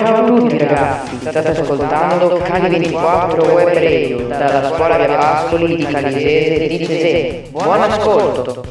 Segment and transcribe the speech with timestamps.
[0.00, 5.84] ciao a tutti ragazzi, state ascoltando Cali 24 Web Radio dalla scuola Via Pascoli di
[5.84, 7.42] Calisese di Cesè.
[7.50, 8.64] Buon ascolto!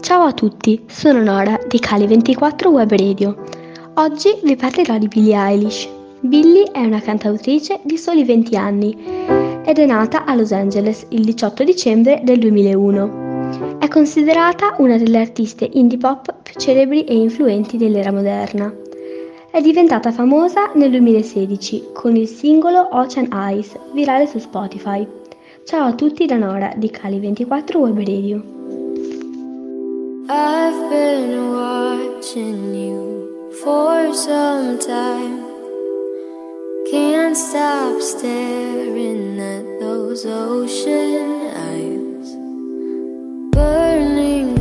[0.00, 3.42] Ciao a tutti, sono Nora di Cali 24 Web Radio.
[3.94, 5.88] Oggi vi parlerò di Billie Eilish.
[6.20, 9.31] Billie è una cantautrice di soli 20 anni
[9.64, 13.78] ed è nata a Los Angeles il 18 dicembre del 2001.
[13.78, 18.72] È considerata una delle artiste indie pop più celebri e influenti dell'era moderna.
[19.50, 25.06] È diventata famosa nel 2016 con il singolo Ocean Eyes, virale su Spotify.
[25.64, 28.42] Ciao a tutti da Nora di Cali24 Web Radio.
[30.28, 35.41] I've been watching you for some time.
[36.92, 42.34] Can't stop staring at those ocean eyes,
[43.50, 44.60] burning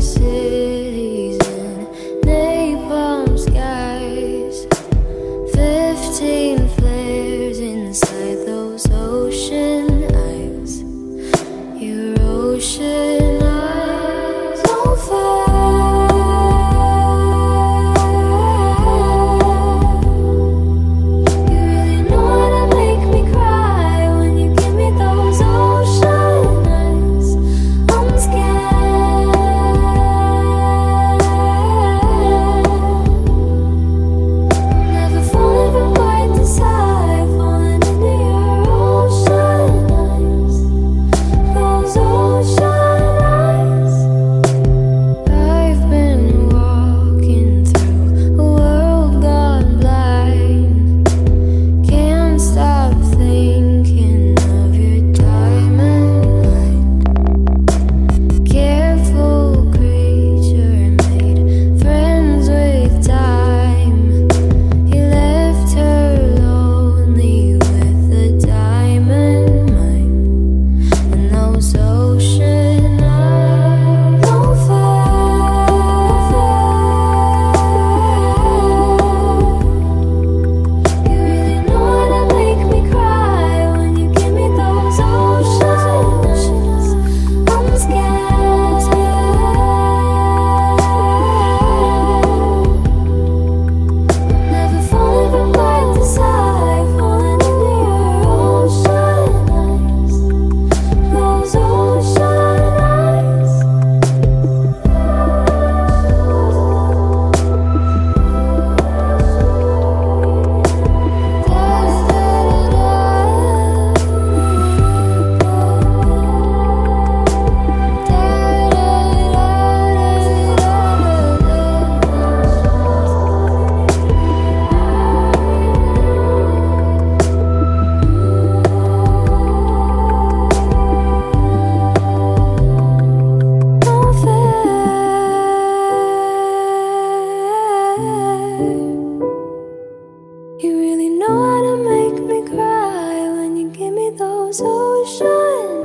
[144.52, 145.28] those ocean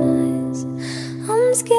[0.01, 0.63] eyes.
[1.29, 1.77] I'm scared.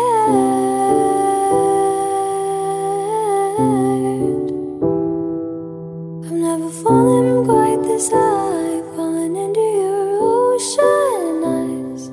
[6.25, 12.10] I've never fallen quite this high, fallen into your ocean eyes.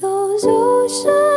[0.00, 1.29] Those ocean.